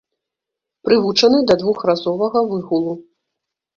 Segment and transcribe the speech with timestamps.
[0.87, 2.93] Прывучаны да двухразовага выгулу.